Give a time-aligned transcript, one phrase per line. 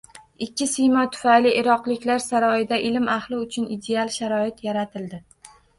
[0.45, 5.27] Ikki siymo tufayli Iroqiylar saroyida ilm ahli uchun ideal sharoit yaratildi